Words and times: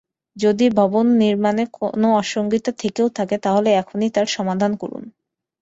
যদি 0.37 0.65
ভবন 0.71 1.05
নির্মাণে 1.17 1.63
কোনো 1.77 2.07
অসংগতি 2.15 2.71
থেকেও 2.77 3.07
থাকে, 3.09 3.35
তাহলে 3.37 3.69
এখনই 3.81 4.09
তার 4.09 4.27
সমাধান 4.27 4.71
করুন। 4.75 5.03